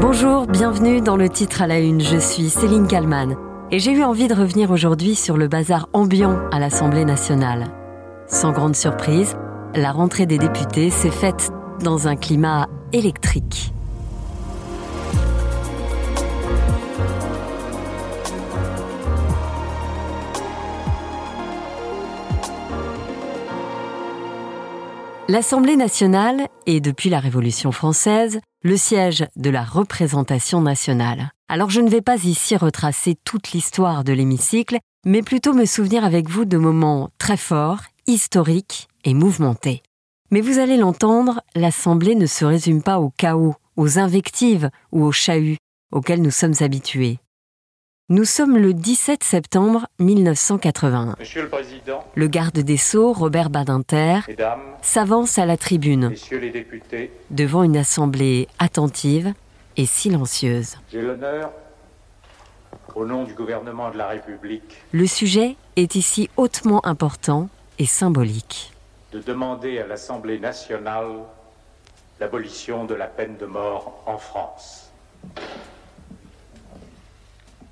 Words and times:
Bonjour, 0.00 0.46
bienvenue 0.46 1.00
dans 1.00 1.16
le 1.16 1.28
titre 1.28 1.60
à 1.60 1.66
la 1.66 1.80
une. 1.80 2.00
Je 2.00 2.18
suis 2.18 2.50
Céline 2.50 2.86
Kalman 2.86 3.36
et 3.72 3.80
j'ai 3.80 3.90
eu 3.90 4.04
envie 4.04 4.28
de 4.28 4.34
revenir 4.34 4.70
aujourd'hui 4.70 5.16
sur 5.16 5.36
le 5.36 5.48
bazar 5.48 5.88
ambiant 5.92 6.38
à 6.52 6.60
l'Assemblée 6.60 7.04
nationale. 7.04 7.66
Sans 8.28 8.52
grande 8.52 8.76
surprise, 8.76 9.36
la 9.74 9.90
rentrée 9.90 10.26
des 10.26 10.38
députés 10.38 10.90
s'est 10.90 11.10
faite 11.10 11.50
dans 11.82 12.06
un 12.06 12.14
climat 12.14 12.68
électrique. 12.92 13.72
L'Assemblée 25.30 25.76
nationale 25.76 26.46
est, 26.66 26.80
depuis 26.80 27.10
la 27.10 27.18
Révolution 27.18 27.70
française, 27.72 28.40
le 28.68 28.76
siège 28.76 29.26
de 29.34 29.48
la 29.48 29.64
représentation 29.64 30.60
nationale. 30.60 31.30
Alors 31.48 31.70
je 31.70 31.80
ne 31.80 31.88
vais 31.88 32.02
pas 32.02 32.22
ici 32.24 32.54
retracer 32.54 33.16
toute 33.24 33.52
l'histoire 33.52 34.04
de 34.04 34.12
l'hémicycle, 34.12 34.78
mais 35.06 35.22
plutôt 35.22 35.54
me 35.54 35.64
souvenir 35.64 36.04
avec 36.04 36.28
vous 36.28 36.44
de 36.44 36.58
moments 36.58 37.08
très 37.16 37.38
forts, 37.38 37.80
historiques 38.06 38.88
et 39.04 39.14
mouvementés. 39.14 39.82
Mais 40.30 40.42
vous 40.42 40.58
allez 40.58 40.76
l'entendre, 40.76 41.40
l'Assemblée 41.54 42.14
ne 42.14 42.26
se 42.26 42.44
résume 42.44 42.82
pas 42.82 43.00
au 43.00 43.08
chaos, 43.08 43.54
aux 43.76 43.98
invectives 43.98 44.68
ou 44.92 45.02
aux 45.02 45.12
chahuts 45.12 45.56
auxquels 45.90 46.20
nous 46.20 46.30
sommes 46.30 46.56
habitués. 46.60 47.20
Nous 48.10 48.24
sommes 48.24 48.56
le 48.56 48.72
17 48.72 49.22
septembre 49.22 49.86
1981. 49.98 51.14
Monsieur 51.18 51.42
le 51.42 51.48
Président, 51.50 52.02
Le 52.14 52.26
garde 52.26 52.58
des 52.58 52.78
Sceaux, 52.78 53.12
Robert 53.12 53.50
Badinter, 53.50 54.20
s'avance 54.80 55.38
à 55.38 55.44
la 55.44 55.58
tribune 55.58 56.08
Messieurs 56.08 56.38
les 56.38 56.48
députés, 56.50 57.12
devant 57.30 57.62
une 57.64 57.76
assemblée 57.76 58.48
attentive 58.58 59.34
et 59.76 59.84
silencieuse. 59.84 60.76
j'ai 60.90 61.02
l'honneur, 61.02 61.50
au 62.94 63.04
nom 63.04 63.24
du 63.24 63.34
gouvernement 63.34 63.90
de 63.90 63.98
la 63.98 64.08
République, 64.08 64.78
Le 64.92 65.06
sujet 65.06 65.56
est 65.76 65.94
ici 65.94 66.30
hautement 66.38 66.84
important 66.86 67.50
et 67.78 67.84
symbolique. 67.86 68.72
de 69.12 69.20
demander 69.20 69.78
à 69.80 69.86
l'Assemblée 69.86 70.38
nationale 70.38 71.08
l'abolition 72.20 72.86
de 72.86 72.94
la 72.94 73.06
peine 73.06 73.36
de 73.36 73.44
mort 73.46 74.02
en 74.06 74.16
France. 74.16 74.90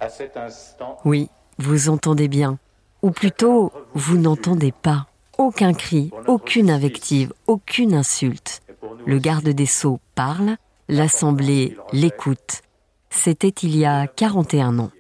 À 0.01 0.09
cet 0.09 0.37
instant, 0.37 0.99
Oui, 1.05 1.31
vous 1.59 1.89
entendez 1.89 2.29
bien. 2.29 2.59
Ou 3.03 3.11
plutôt, 3.11 3.73
vous 3.95 4.19
n'entendez 4.19 4.73
pas. 4.73 5.07
Aucun 5.39 5.73
cri, 5.75 6.11
aucune 6.27 6.71
invective, 6.71 7.33
aucune 7.47 7.95
insulte. 7.95 8.63
Le 9.07 9.19
garde 9.19 9.49
des 9.49 9.67
Sceaux 9.67 10.01
parle, 10.15 10.57
l'Assemblée 10.89 11.77
l'écoute. 11.93 12.63
C'était 13.11 13.49
il 13.63 13.77
y 13.77 13.85
a 13.87 14.07
41 14.07 14.79
ans. 14.79 14.91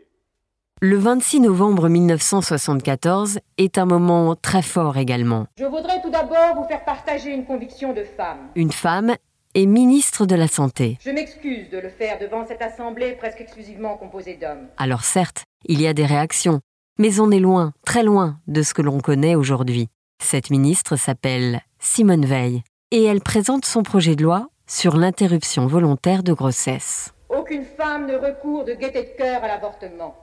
Le 0.83 0.98
26 0.98 1.41
novembre 1.41 1.89
1974 1.89 3.39
est 3.56 3.78
un 3.78 3.86
moment 3.86 4.36
très 4.36 4.62
fort 4.62 4.98
également. 4.98 5.47
Je 5.58 5.64
voudrais 5.64 6.02
tout 6.02 6.11
d'abord 6.11 6.55
vous 6.55 6.69
faire 6.69 6.84
partager 6.84 7.30
une 7.30 7.47
conviction 7.47 7.94
de 7.94 8.05
femme. 8.05 8.48
Une 8.55 8.72
femme 8.72 9.14
est 9.57 9.65
ministre 9.65 10.27
de 10.27 10.35
la 10.35 10.49
Santé. 10.49 10.99
Je 11.03 11.11
m'excuse 11.11 11.71
de 11.71 11.79
le 11.79 11.89
faire 11.89 12.19
devant 12.19 12.47
cette 12.47 12.61
assemblée 12.61 13.12
presque 13.12 13.41
exclusivement 13.41 13.97
composée 13.97 14.37
d'hommes. 14.37 14.69
Alors 14.77 15.03
certes, 15.03 15.45
il 15.65 15.81
y 15.81 15.87
a 15.87 15.95
des 15.95 16.05
réactions, 16.05 16.61
mais 16.98 17.21
on 17.21 17.31
est 17.31 17.41
loin, 17.41 17.73
très 17.87 18.03
loin 18.03 18.39
de 18.48 18.61
ce 18.61 18.75
que 18.75 18.83
l'on 18.83 19.01
connaît 19.01 19.35
aujourd'hui. 19.35 19.89
Cette 20.23 20.51
ministre 20.51 20.97
s'appelle 20.97 21.63
Simone 21.79 22.27
Veil 22.27 22.65
et 22.91 23.05
elle 23.05 23.23
présente 23.23 23.65
son 23.65 23.83
projet 23.83 24.15
de 24.15 24.25
loi 24.25 24.48
sur 24.67 24.95
l'interruption 24.95 25.67
volontaire 25.67 26.23
de 26.23 26.35
grossesse. 26.35 27.15
Aucune 27.31 27.65
femme 27.65 28.07
ne 28.07 28.17
recourt 28.17 28.67
de 28.67 28.75
gaieté 28.75 29.05
de 29.05 29.17
cœur 29.17 29.43
à 29.43 29.48
l'avortement. 29.48 30.15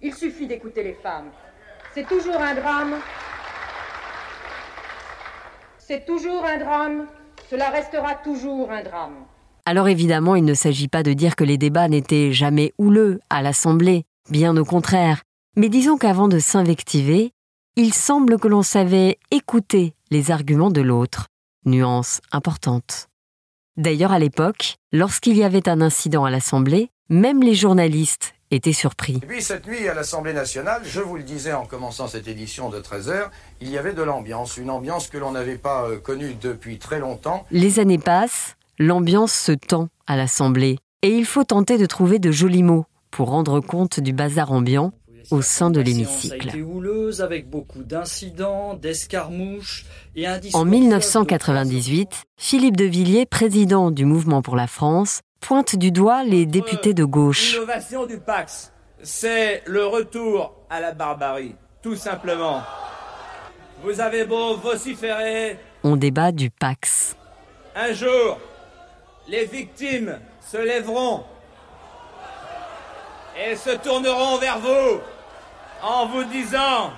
Il 0.00 0.14
suffit 0.14 0.46
d'écouter 0.46 0.82
les 0.82 0.94
femmes. 0.94 1.30
C'est 1.92 2.08
toujours 2.08 2.40
un 2.40 2.54
drame. 2.54 2.94
C'est 5.76 6.06
toujours 6.06 6.46
un 6.46 6.56
drame. 6.56 7.06
Cela 7.50 7.70
restera 7.70 8.14
toujours 8.14 8.70
un 8.70 8.84
drame. 8.84 9.24
Alors 9.66 9.88
évidemment, 9.88 10.36
il 10.36 10.44
ne 10.44 10.54
s'agit 10.54 10.86
pas 10.86 11.02
de 11.02 11.12
dire 11.12 11.34
que 11.34 11.42
les 11.42 11.58
débats 11.58 11.88
n'étaient 11.88 12.32
jamais 12.32 12.72
houleux 12.78 13.18
à 13.28 13.42
l'Assemblée, 13.42 14.04
bien 14.30 14.56
au 14.56 14.64
contraire. 14.64 15.24
Mais 15.56 15.68
disons 15.68 15.96
qu'avant 15.96 16.28
de 16.28 16.38
s'invectiver, 16.38 17.32
il 17.74 17.92
semble 17.92 18.38
que 18.38 18.46
l'on 18.46 18.62
savait 18.62 19.18
écouter 19.32 19.94
les 20.12 20.30
arguments 20.30 20.70
de 20.70 20.80
l'autre. 20.80 21.26
Nuance 21.66 22.20
importante. 22.30 23.08
D'ailleurs, 23.76 24.12
à 24.12 24.20
l'époque, 24.20 24.76
lorsqu'il 24.92 25.36
y 25.36 25.42
avait 25.42 25.68
un 25.68 25.80
incident 25.80 26.24
à 26.24 26.30
l'Assemblée, 26.30 26.90
même 27.08 27.42
les 27.42 27.56
journalistes 27.56 28.32
étaient 28.50 28.72
surpris. 28.72 29.20
Et 29.22 29.26
puis 29.26 29.42
cette 29.42 29.66
nuit 29.66 29.88
à 29.88 29.94
l'Assemblée 29.94 30.32
nationale, 30.32 30.82
je 30.84 31.00
vous 31.00 31.16
le 31.16 31.22
disais 31.22 31.52
en 31.52 31.66
commençant 31.66 32.08
cette 32.08 32.28
édition 32.28 32.68
de 32.68 32.80
13h, 32.80 33.30
il 33.60 33.70
y 33.70 33.78
avait 33.78 33.92
de 33.92 34.02
l'ambiance, 34.02 34.56
une 34.56 34.70
ambiance 34.70 35.08
que 35.08 35.18
l'on 35.18 35.32
n'avait 35.32 35.58
pas 35.58 35.84
euh, 35.84 35.98
connue 35.98 36.34
depuis 36.40 36.78
très 36.78 36.98
longtemps. 36.98 37.46
Les 37.50 37.78
années 37.78 37.98
passent, 37.98 38.56
l'ambiance 38.78 39.32
se 39.32 39.52
tend 39.52 39.88
à 40.06 40.16
l'Assemblée, 40.16 40.78
et 41.02 41.10
il 41.10 41.24
faut 41.24 41.44
tenter 41.44 41.78
de 41.78 41.86
trouver 41.86 42.18
de 42.18 42.30
jolis 42.30 42.62
mots 42.62 42.86
pour 43.10 43.28
rendre 43.28 43.60
compte 43.60 44.00
du 44.00 44.12
bazar 44.12 44.52
ambiant 44.52 44.92
au 45.30 45.42
sein 45.42 45.70
de 45.70 45.80
l'hémicycle. 45.80 46.48
En 46.48 46.52
fleuve 46.52 47.44
de 50.52 50.68
1998, 50.70 52.24
Philippe 52.36 52.76
de 52.76 52.84
Villiers, 52.84 53.26
président 53.26 53.90
du 53.90 54.04
Mouvement 54.04 54.42
pour 54.42 54.56
la 54.56 54.66
France, 54.66 55.20
pointe 55.40 55.76
du 55.76 55.90
doigt 55.90 56.22
les 56.22 56.46
députés 56.46 56.94
de 56.94 57.04
gauche. 57.04 57.54
L'innovation 57.54 58.06
du 58.06 58.18
Pax, 58.18 58.72
c'est 59.02 59.62
le 59.66 59.86
retour 59.86 60.54
à 60.68 60.80
la 60.80 60.92
barbarie, 60.92 61.54
tout 61.82 61.96
simplement. 61.96 62.62
Vous 63.82 64.00
avez 64.00 64.24
beau 64.24 64.56
vociférer, 64.56 65.58
On 65.82 65.96
débat 65.96 66.32
du 66.32 66.50
Pax. 66.50 67.16
un 67.74 67.92
jour, 67.92 68.38
les 69.28 69.46
victimes 69.46 70.18
se 70.40 70.58
lèveront 70.58 71.24
et 73.42 73.56
se 73.56 73.70
tourneront 73.76 74.36
vers 74.38 74.58
vous 74.58 75.00
en 75.82 76.06
vous 76.06 76.24
disant, 76.24 76.90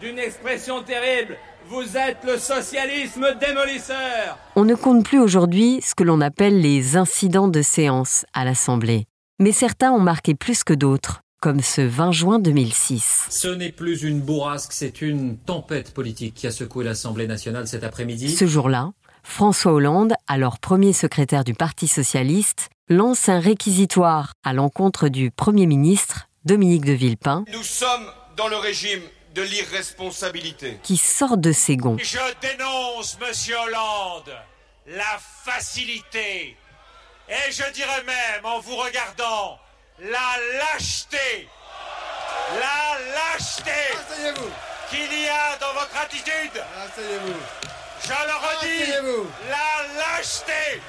d'une 0.00 0.18
expression 0.18 0.82
terrible, 0.82 1.36
vous 1.68 1.96
êtes 1.96 2.18
le 2.26 2.38
socialisme 2.38 3.26
démolisseur. 3.40 4.38
On 4.56 4.64
ne 4.64 4.74
compte 4.74 5.04
plus 5.04 5.18
aujourd'hui 5.18 5.80
ce 5.82 5.94
que 5.94 6.04
l'on 6.04 6.20
appelle 6.20 6.60
les 6.60 6.96
incidents 6.96 7.48
de 7.48 7.62
séance 7.62 8.24
à 8.32 8.44
l'Assemblée. 8.44 9.06
Mais 9.38 9.52
certains 9.52 9.92
ont 9.92 10.00
marqué 10.00 10.34
plus 10.34 10.64
que 10.64 10.74
d'autres, 10.74 11.22
comme 11.40 11.60
ce 11.60 11.80
20 11.80 12.12
juin 12.12 12.38
2006. 12.38 13.26
Ce 13.30 13.48
n'est 13.48 13.72
plus 13.72 14.02
une 14.02 14.20
bourrasque, 14.20 14.72
c'est 14.72 15.02
une 15.02 15.36
tempête 15.36 15.92
politique 15.92 16.34
qui 16.34 16.46
a 16.46 16.50
secoué 16.50 16.84
l'Assemblée 16.84 17.26
nationale 17.26 17.66
cet 17.66 17.84
après-midi. 17.84 18.34
Ce 18.34 18.46
jour-là, 18.46 18.92
François 19.22 19.72
Hollande, 19.72 20.14
alors 20.26 20.58
premier 20.58 20.92
secrétaire 20.92 21.44
du 21.44 21.54
Parti 21.54 21.88
socialiste, 21.88 22.68
lance 22.88 23.28
un 23.28 23.40
réquisitoire 23.40 24.34
à 24.44 24.52
l'encontre 24.52 25.08
du 25.08 25.30
Premier 25.30 25.66
ministre, 25.66 26.28
Dominique 26.44 26.84
de 26.84 26.92
Villepin, 26.92 27.44
Nous 27.52 27.62
sommes 27.62 28.06
dans 28.36 28.48
le 28.48 28.56
régime 28.56 29.00
de 29.34 29.42
l'irresponsabilité. 29.42 30.78
qui 30.82 30.96
sort 30.96 31.36
de 31.36 31.52
ses 31.52 31.76
gonds. 31.76 31.96
Je 31.98 32.18
dénonce, 32.40 33.18
monsieur 33.20 33.56
Hollande, 33.56 34.32
la 34.86 35.18
facilité 35.44 36.56
et 37.28 37.50
je 37.52 37.72
dirais 37.72 38.02
même, 38.04 38.44
en 38.44 38.60
vous 38.60 38.76
regardant, 38.76 39.58
la 39.98 40.36
lâcheté. 40.58 41.48
La 42.54 42.98
lâcheté 43.14 43.70
qu'il 44.90 45.22
y 45.22 45.28
a 45.28 45.56
dans 45.58 45.72
votre 45.72 45.96
attitude. 45.96 46.62
Je 48.04 48.08
le 48.08 48.34
redis, 48.36 48.92
la 49.48 49.98
lâcheté. 49.98 50.82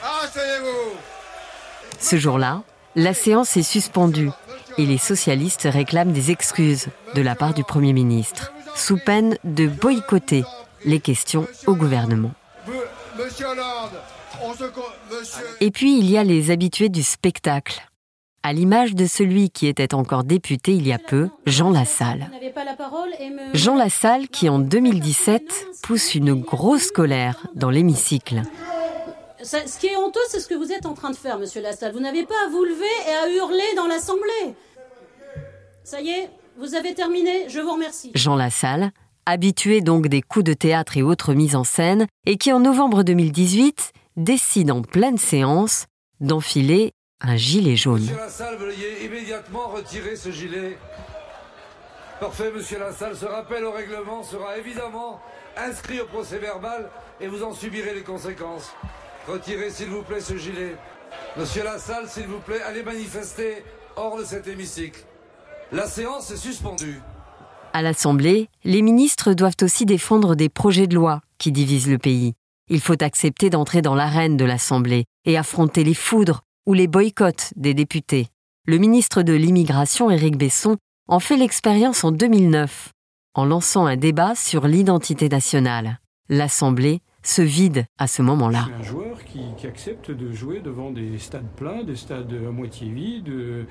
Ce 2.00 2.18
jour-là, 2.18 2.64
la 2.96 3.14
séance 3.14 3.56
est 3.56 3.64
suspendue 3.64 4.32
et 4.78 4.86
les 4.86 4.98
socialistes 4.98 5.68
réclament 5.72 6.12
des 6.12 6.32
excuses 6.32 6.88
de 7.16 7.22
la 7.22 7.36
part 7.36 7.54
du 7.54 7.64
Premier 7.64 7.94
ministre, 7.94 8.54
sous 8.76 8.98
peine 8.98 9.38
de 9.44 9.68
boycotter 9.68 10.44
les 10.86 11.00
questions 11.00 11.48
au 11.68 11.76
gouvernement. 11.76 12.32
Et 15.62 15.72
puis 15.72 15.98
il 15.98 16.10
y 16.10 16.18
a 16.18 16.24
les 16.24 16.52
habitués 16.52 16.90
du 16.90 17.04
spectacle. 17.04 17.88
À 18.46 18.52
l'image 18.52 18.94
de 18.94 19.06
celui 19.06 19.50
qui 19.50 19.68
était 19.68 19.94
encore 19.94 20.26
député 20.26 20.74
il 20.74 20.86
y 20.86 20.92
a 20.92 21.00
peu, 21.00 21.30
Jean 21.46 21.72
Lassalle. 21.72 22.30
Jean 23.54 23.76
Lassalle 23.76 24.28
qui 24.28 24.50
en 24.50 24.60
2017 24.60 25.68
pousse 25.82 26.14
une 26.14 26.34
grosse 26.34 26.92
colère 26.92 27.48
dans 27.56 27.70
l'hémicycle. 27.70 28.42
Ça- 29.44 29.68
ce 29.68 29.78
qui 29.78 29.88
est 29.88 29.98
honteux, 29.98 30.20
c'est 30.30 30.40
ce 30.40 30.48
que 30.48 30.56
vous 30.56 30.72
êtes 30.72 30.86
en 30.86 30.94
train 30.94 31.12
de 31.12 31.16
faire, 31.16 31.38
monsieur 31.38 31.62
Lassalle. 31.62 31.94
Vous 31.94 32.00
n'avez 32.00 32.26
pas 32.26 32.36
à 32.46 32.50
vous 32.50 32.64
lever 32.64 32.86
et 33.08 33.12
à 33.12 33.30
hurler 33.30 33.76
dans 33.76 33.88
l'Assemblée. 33.88 34.56
Ça 35.84 36.02
y 36.02 36.10
est, 36.10 36.30
vous 36.58 36.76
avez 36.76 36.94
terminé, 36.94 37.50
je 37.50 37.60
vous 37.60 37.72
remercie. 37.74 38.12
Jean 38.16 38.36
Lassalle, 38.36 38.92
habitué 39.26 39.82
donc 39.82 40.08
des 40.08 40.22
coups 40.22 40.46
de 40.46 40.54
théâtre 40.54 40.98
et 40.98 41.02
autres 41.04 41.34
mises 41.34 41.56
en 41.56 41.64
scène, 41.64 42.08
et 42.26 42.38
qui 42.38 42.52
en 42.54 42.60
novembre 42.62 43.04
2018 43.04 43.92
décide 44.16 44.72
en 44.72 44.82
pleine 44.82 45.18
séance 45.18 45.86
d'enfiler 46.20 46.92
un 47.22 47.36
gilet 47.36 47.76
jaune. 47.76 48.02
Monsieur 48.02 48.18
Lassalle, 48.18 48.56
veuillez 48.58 49.06
immédiatement 49.06 49.68
retirer 49.70 50.16
ce 50.16 50.30
gilet. 50.32 50.78
Parfait, 52.20 52.52
monsieur 52.56 52.80
Lassalle. 52.80 53.16
Ce 53.18 53.26
rappel 53.26 53.66
au 53.66 53.72
règlement 53.72 54.24
sera 54.24 54.58
évidemment 54.58 55.20
inscrit 55.58 56.00
au 56.00 56.06
procès 56.06 56.38
verbal 56.38 56.90
et 57.20 57.28
vous 57.28 57.44
en 57.44 57.54
subirez 57.54 57.94
les 57.94 58.04
conséquences. 58.04 58.72
Retirez, 59.28 59.70
s'il 59.70 59.90
vous 59.90 60.02
plaît, 60.02 60.20
ce 60.20 60.38
gilet. 60.38 60.76
Monsieur 61.38 61.64
Lassalle, 61.64 62.10
s'il 62.10 62.28
vous 62.28 62.40
plaît, 62.40 62.62
allez 62.62 62.84
manifester 62.84 63.64
hors 63.96 64.18
de 64.18 64.24
cet 64.26 64.48
hémicycle. 64.48 65.06
La 65.72 65.88
séance 65.88 66.30
est 66.32 66.38
suspendue. 66.38 67.02
À 67.72 67.82
l'Assemblée, 67.82 68.50
les 68.64 68.82
ministres 68.82 69.34
doivent 69.34 69.56
aussi 69.62 69.86
défendre 69.86 70.36
des 70.36 70.50
projets 70.50 70.88
de 70.88 70.96
loi 70.96 71.22
qui 71.38 71.52
divisent 71.52 71.90
le 71.90 71.98
pays. 71.98 72.34
Il 72.70 72.82
faut 72.82 73.02
accepter 73.02 73.50
d'entrer 73.50 73.82
dans 73.82 73.96
l'arène 73.96 74.38
de 74.38 74.46
l'Assemblée 74.46 75.06
et 75.26 75.38
affronter 75.38 75.84
les 75.84 75.94
foudres 75.94 76.42
ou 76.66 76.74
les 76.74 76.88
boycotts 76.88 77.54
des 77.56 77.74
députés. 77.74 78.28
Le 78.68 78.78
ministre 78.78 79.24
de 79.24 79.34
l'Immigration, 79.34 80.12
Éric 80.12 80.38
Besson, 80.38 80.78
en 81.08 81.20
fait 81.20 81.38
l'expérience 81.38 82.04
en 82.04 82.12
2009, 82.12 82.92
en 83.34 83.46
lançant 83.46 83.86
un 83.86 83.98
débat 83.98 84.36
sur 84.36 84.68
l'identité 84.68 85.28
nationale. 85.30 86.00
L'Assemblée 86.30 87.02
se 87.24 87.42
vide 87.42 87.86
à 87.98 88.08
ce 88.08 88.22
moment-là. 88.22 88.68
un 88.80 88.84
joueur 88.84 89.24
qui, 89.26 89.42
qui, 89.58 89.68
accepte 89.68 90.12
de 90.12 90.32
jouer 90.32 90.60
devant 90.60 90.92
des 90.92 91.18
stades 91.18 91.50
pleins, 91.56 91.84
des 91.84 91.96
stades 91.96 92.34
à 92.34 92.52
moitié 92.52 92.90
vides. 92.90 93.30
Euh, 93.30 93.66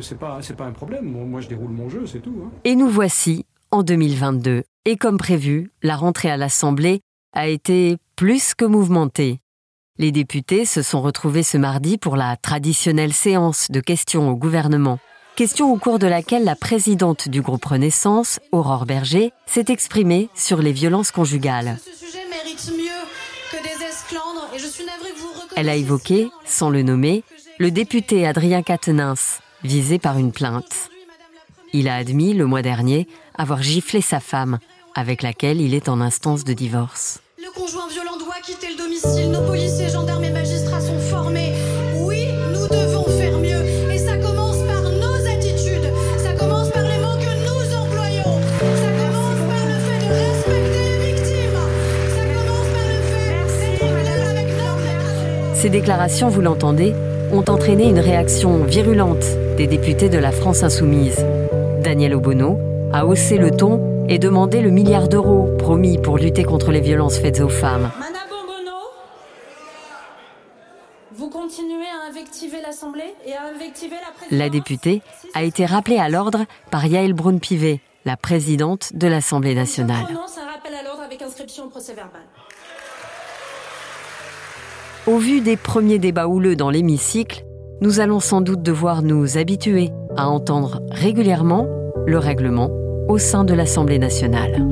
c'est 0.00 0.18
pas, 0.18 0.38
c'est 0.42 0.56
pas 0.56 0.66
un 0.66 0.72
problème. 0.72 1.04
Moi, 1.04 1.40
je 1.40 1.48
déroule 1.48 1.70
mon 1.70 1.88
jeu, 1.88 2.06
c'est 2.06 2.20
tout. 2.20 2.36
Hein. 2.44 2.50
Et 2.64 2.76
nous 2.76 2.88
voici 2.88 3.46
en 3.70 3.82
2022. 3.82 4.64
Et 4.84 4.96
comme 4.96 5.18
prévu, 5.18 5.70
la 5.82 5.96
rentrée 5.96 6.30
à 6.30 6.36
l'Assemblée 6.36 7.00
a 7.32 7.48
été 7.48 7.96
plus 8.16 8.54
que 8.54 8.64
mouvementée. 8.64 9.40
Les 9.98 10.12
députés 10.12 10.64
se 10.64 10.82
sont 10.82 11.00
retrouvés 11.00 11.42
ce 11.42 11.56
mardi 11.56 11.98
pour 11.98 12.16
la 12.16 12.36
traditionnelle 12.36 13.12
séance 13.12 13.70
de 13.70 13.80
questions 13.80 14.28
au 14.28 14.36
gouvernement. 14.36 14.98
Question 15.36 15.72
au 15.72 15.76
cours 15.78 15.98
de 15.98 16.06
laquelle 16.06 16.44
la 16.44 16.54
présidente 16.54 17.28
du 17.28 17.42
groupe 17.42 17.64
Renaissance, 17.64 18.38
Aurore 18.52 18.86
Berger, 18.86 19.32
s'est 19.46 19.64
exprimée 19.68 20.28
sur 20.34 20.62
les 20.62 20.70
violences 20.70 21.10
conjugales. 21.10 21.78
Et 24.54 24.58
je 24.58 24.66
suis 24.66 24.84
navrée 24.84 25.10
que 25.10 25.18
vous 25.18 25.32
Elle 25.56 25.68
a 25.68 25.76
évoqué, 25.76 26.30
sans 26.44 26.70
le 26.70 26.82
nommer, 26.82 27.24
le 27.58 27.70
député 27.70 28.26
Adrien 28.26 28.62
Quatennens, 28.62 29.40
visé 29.62 29.98
par 29.98 30.18
une 30.18 30.32
plainte. 30.32 30.90
Il 31.72 31.88
a 31.88 31.96
admis 31.96 32.34
le 32.34 32.46
mois 32.46 32.62
dernier 32.62 33.08
avoir 33.36 33.62
giflé 33.62 34.00
sa 34.00 34.20
femme, 34.20 34.58
avec 34.94 35.22
laquelle 35.22 35.60
il 35.60 35.74
est 35.74 35.88
en 35.88 36.00
instance 36.00 36.44
de 36.44 36.52
divorce. 36.52 37.20
Le 37.38 37.50
conjoint 37.52 37.88
violent 37.88 38.16
doit 38.16 38.40
quitter 38.44 38.68
le 38.70 38.76
domicile. 38.76 39.30
Nos 39.30 39.42
policiers, 39.42 39.88
gendarmes 39.88 40.24
et 40.24 40.30
magistrats 40.30 40.53
déclarations, 55.74 56.28
vous 56.28 56.40
l'entendez, 56.40 56.94
ont 57.32 57.44
entraîné 57.48 57.88
une 57.88 57.98
réaction 57.98 58.62
virulente 58.62 59.24
des 59.56 59.66
députés 59.66 60.08
de 60.08 60.18
la 60.18 60.30
France 60.30 60.62
insoumise. 60.62 61.26
Daniel 61.82 62.14
Obono 62.14 62.60
a 62.92 63.04
haussé 63.04 63.38
le 63.38 63.50
ton 63.50 64.06
et 64.08 64.20
demandé 64.20 64.60
le 64.60 64.70
milliard 64.70 65.08
d'euros 65.08 65.48
promis 65.58 65.98
pour 65.98 66.16
lutter 66.16 66.44
contre 66.44 66.70
les 66.70 66.80
violences 66.80 67.18
faites 67.18 67.40
aux 67.40 67.48
femmes. 67.48 67.90
Madame 67.98 68.28
Bono, 68.30 68.70
vous 71.12 71.28
continuez 71.28 71.88
à 71.88 72.08
invectiver 72.08 72.60
l'Assemblée 72.62 73.12
et 73.26 73.32
à 73.32 73.42
invectiver 73.52 73.96
la 73.96 74.12
présidente. 74.12 74.38
La 74.38 74.48
députée 74.50 75.02
a 75.34 75.42
été 75.42 75.66
rappelée 75.66 75.98
à 75.98 76.08
l'ordre 76.08 76.44
par 76.70 76.86
Yael 76.86 77.14
Braun-Pivet, 77.14 77.80
la 78.04 78.16
présidente 78.16 78.94
de 78.94 79.08
l'Assemblée 79.08 79.56
nationale. 79.56 80.04
prononce 80.04 80.38
un 80.38 80.52
rappel 80.52 80.72
à 80.72 80.84
l'ordre 80.84 81.02
avec 81.02 81.20
inscription 81.20 81.64
au 81.64 81.68
procès 81.68 81.94
verbal. 81.94 82.22
Au 85.06 85.18
vu 85.18 85.42
des 85.42 85.58
premiers 85.58 85.98
débats 85.98 86.28
houleux 86.28 86.56
dans 86.56 86.70
l'hémicycle, 86.70 87.44
nous 87.82 88.00
allons 88.00 88.20
sans 88.20 88.40
doute 88.40 88.62
devoir 88.62 89.02
nous 89.02 89.36
habituer 89.36 89.90
à 90.16 90.28
entendre 90.28 90.80
régulièrement 90.90 91.66
le 92.06 92.16
règlement 92.16 92.70
au 93.06 93.18
sein 93.18 93.44
de 93.44 93.52
l'Assemblée 93.52 93.98
nationale. 93.98 94.66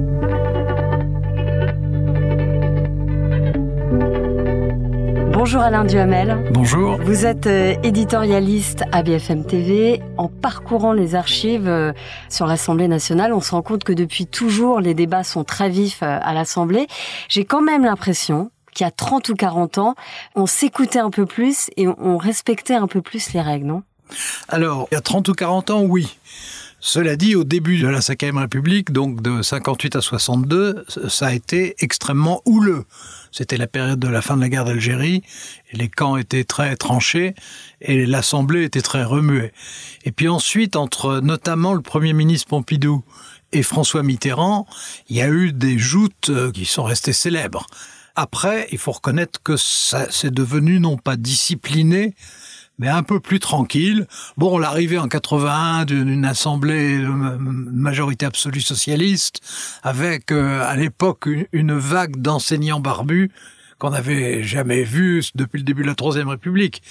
Bonjour 5.34 5.60
Alain 5.60 5.84
Duhamel. 5.84 6.50
Bonjour. 6.52 6.96
Vous 7.02 7.26
êtes 7.26 7.46
euh, 7.46 7.74
éditorialiste 7.82 8.84
à 8.90 9.02
BFM 9.02 9.44
TV. 9.44 10.00
En 10.16 10.28
parcourant 10.28 10.94
les 10.94 11.14
archives 11.14 11.68
euh, 11.68 11.92
sur 12.30 12.46
l'Assemblée 12.46 12.88
nationale, 12.88 13.34
on 13.34 13.40
se 13.40 13.50
rend 13.50 13.60
compte 13.60 13.84
que 13.84 13.92
depuis 13.92 14.26
toujours, 14.26 14.80
les 14.80 14.94
débats 14.94 15.24
sont 15.24 15.44
très 15.44 15.68
vifs 15.68 16.02
euh, 16.02 16.18
à 16.22 16.32
l'Assemblée. 16.32 16.86
J'ai 17.28 17.44
quand 17.44 17.60
même 17.60 17.84
l'impression 17.84 18.51
qu'il 18.74 18.84
y 18.84 18.88
a 18.88 18.90
30 18.90 19.28
ou 19.28 19.34
40 19.34 19.78
ans, 19.78 19.94
on 20.34 20.46
s'écoutait 20.46 20.98
un 20.98 21.10
peu 21.10 21.26
plus 21.26 21.70
et 21.76 21.86
on 21.88 22.16
respectait 22.16 22.74
un 22.74 22.86
peu 22.86 23.02
plus 23.02 23.32
les 23.32 23.40
règles, 23.40 23.66
non? 23.66 23.82
Alors, 24.48 24.88
il 24.90 24.94
y 24.94 24.98
a 24.98 25.00
30 25.00 25.28
ou 25.28 25.32
40 25.32 25.70
ans, 25.70 25.82
oui. 25.82 26.18
Cela 26.84 27.14
dit, 27.14 27.36
au 27.36 27.44
début 27.44 27.78
de 27.78 27.86
la 27.86 28.00
Ve 28.00 28.36
République, 28.36 28.90
donc 28.90 29.22
de 29.22 29.40
58 29.40 29.94
à 29.94 30.00
62, 30.00 30.84
ça 31.08 31.28
a 31.28 31.32
été 31.32 31.76
extrêmement 31.78 32.42
houleux. 32.44 32.86
C'était 33.30 33.56
la 33.56 33.68
période 33.68 34.00
de 34.00 34.08
la 34.08 34.20
fin 34.20 34.36
de 34.36 34.40
la 34.40 34.48
guerre 34.48 34.64
d'Algérie, 34.64 35.22
les 35.72 35.88
camps 35.88 36.16
étaient 36.16 36.42
très 36.42 36.74
tranchés, 36.74 37.36
et 37.80 38.04
l'Assemblée 38.04 38.64
était 38.64 38.82
très 38.82 39.04
remuée. 39.04 39.52
Et 40.04 40.10
puis 40.10 40.26
ensuite, 40.26 40.74
entre 40.74 41.20
notamment 41.20 41.72
le 41.72 41.82
Premier 41.82 42.14
ministre 42.14 42.48
Pompidou 42.48 43.04
et 43.52 43.62
François 43.62 44.02
Mitterrand, 44.02 44.66
il 45.08 45.16
y 45.16 45.22
a 45.22 45.28
eu 45.28 45.52
des 45.52 45.78
joutes 45.78 46.30
euh, 46.30 46.50
qui 46.50 46.64
sont 46.64 46.82
restées 46.82 47.12
célèbres. 47.12 47.66
Après, 48.14 48.68
il 48.72 48.78
faut 48.78 48.92
reconnaître 48.92 49.42
que 49.42 49.56
c'est 49.56 50.30
devenu 50.32 50.80
non 50.80 50.98
pas 50.98 51.16
discipliné, 51.16 52.14
mais 52.78 52.88
un 52.88 53.02
peu 53.02 53.20
plus 53.20 53.40
tranquille. 53.40 54.06
Bon, 54.36 54.58
l'arrivée 54.58 54.98
en 54.98 55.08
81 55.08 55.84
d'une 55.86 56.24
assemblée 56.24 56.98
de 56.98 57.06
majorité 57.06 58.26
absolue 58.26 58.60
socialiste, 58.60 59.40
avec 59.82 60.30
euh, 60.30 60.62
à 60.64 60.76
l'époque 60.76 61.28
une, 61.52 61.72
vague 61.72 62.16
d'enseignants 62.16 62.80
barbus 62.80 63.30
qu'on 63.78 63.90
n'avait 63.90 64.42
jamais 64.42 64.84
vu 64.84 65.24
depuis 65.34 65.58
le 65.58 65.64
début 65.64 65.82
de 65.82 65.88
la 65.88 65.94
Troisième 65.94 66.28
République. 66.28 66.82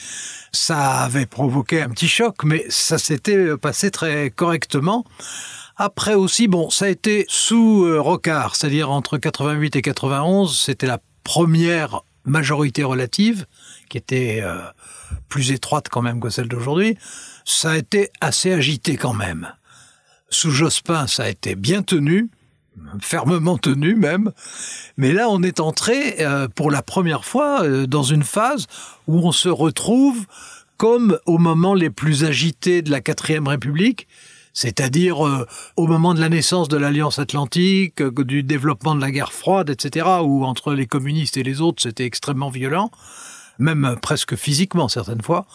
Ça 0.51 1.03
avait 1.03 1.25
provoqué 1.25 1.81
un 1.81 1.89
petit 1.89 2.07
choc, 2.07 2.43
mais 2.43 2.65
ça 2.69 2.97
s'était 2.97 3.55
passé 3.57 3.91
très 3.91 4.29
correctement. 4.29 5.05
Après 5.77 6.15
aussi, 6.15 6.47
bon, 6.47 6.69
ça 6.69 6.85
a 6.85 6.89
été 6.89 7.25
sous 7.27 7.85
euh, 7.85 7.99
Rocard, 7.99 8.55
c'est-à-dire 8.55 8.91
entre 8.91 9.17
88 9.17 9.77
et 9.77 9.81
91, 9.81 10.57
c'était 10.57 10.87
la 10.87 10.99
première 11.23 12.01
majorité 12.25 12.83
relative, 12.83 13.45
qui 13.89 13.97
était 13.97 14.41
euh, 14.43 14.59
plus 15.29 15.51
étroite 15.51 15.89
quand 15.89 16.01
même 16.01 16.19
que 16.19 16.29
celle 16.29 16.47
d'aujourd'hui, 16.47 16.97
ça 17.45 17.71
a 17.71 17.77
été 17.77 18.09
assez 18.21 18.51
agité 18.51 18.95
quand 18.95 19.13
même. 19.13 19.51
Sous 20.29 20.51
Jospin, 20.51 21.07
ça 21.07 21.23
a 21.23 21.29
été 21.29 21.55
bien 21.55 21.81
tenu, 21.81 22.29
fermement 23.01 23.57
tenu 23.57 23.95
même, 23.95 24.31
mais 24.97 25.11
là 25.13 25.27
on 25.29 25.43
est 25.43 25.59
entré 25.59 26.15
euh, 26.19 26.47
pour 26.47 26.71
la 26.71 26.81
première 26.81 27.25
fois 27.25 27.63
euh, 27.63 27.85
dans 27.85 28.03
une 28.03 28.23
phase 28.23 28.67
où 29.07 29.27
on 29.27 29.31
se 29.31 29.49
retrouve 29.49 30.25
comme 30.77 31.19
au 31.25 31.37
moment 31.37 31.73
les 31.73 31.89
plus 31.89 32.23
agités 32.23 32.81
de 32.81 32.89
la 32.89 33.01
quatrième 33.01 33.47
République, 33.47 34.07
c'est-à-dire 34.53 35.25
euh, 35.25 35.47
au 35.75 35.87
moment 35.87 36.13
de 36.13 36.19
la 36.19 36.29
naissance 36.29 36.67
de 36.67 36.77
l'Alliance 36.77 37.19
Atlantique, 37.19 38.01
du 38.01 38.43
développement 38.43 38.95
de 38.95 39.01
la 39.01 39.11
guerre 39.11 39.33
froide, 39.33 39.69
etc., 39.69 40.07
où 40.23 40.45
entre 40.45 40.73
les 40.73 40.87
communistes 40.87 41.37
et 41.37 41.43
les 41.43 41.61
autres 41.61 41.81
c'était 41.83 42.05
extrêmement 42.05 42.49
violent 42.49 42.91
même 43.61 43.95
presque 44.01 44.35
physiquement 44.35 44.87
certaines 44.87 45.21
fois, 45.21 45.45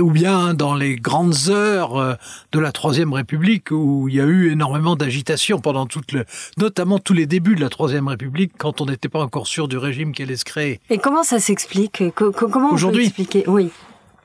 ou 0.00 0.10
bien 0.10 0.54
dans 0.54 0.74
les 0.74 0.96
grandes 0.96 1.48
heures 1.48 1.96
euh, 1.96 2.14
de 2.52 2.58
la 2.58 2.72
Troisième 2.72 3.12
République 3.12 3.70
où 3.70 4.08
il 4.08 4.16
y 4.16 4.20
a 4.20 4.24
eu 4.24 4.50
énormément 4.50 4.96
d'agitation 4.96 5.60
pendant 5.60 5.86
toute 5.86 6.12
le, 6.12 6.24
notamment 6.58 6.98
tous 6.98 7.14
les 7.14 7.26
débuts 7.26 7.54
de 7.54 7.60
la 7.60 7.70
Troisième 7.70 8.08
République 8.08 8.52
quand 8.58 8.80
on 8.80 8.86
n'était 8.86 9.08
pas 9.08 9.20
encore 9.20 9.46
sûr 9.46 9.68
du 9.68 9.78
régime 9.78 10.12
qui 10.12 10.22
allait 10.22 10.36
se 10.36 10.44
créer. 10.44 10.80
Et 10.90 10.98
comment 10.98 11.22
ça 11.22 11.38
s'explique? 11.38 12.02
Comment 12.14 12.72
on 12.72 12.76
peut 12.76 13.00
expliquer? 13.00 13.44
Oui. 13.46 13.70